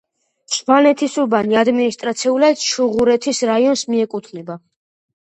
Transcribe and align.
სვანეთისუბანი 0.53 1.59
ადმინისტრაციულად 1.61 2.65
ჩუღურეთის 2.65 3.47
რაიონს 3.55 3.89
მიეკუთვნება. 3.95 4.63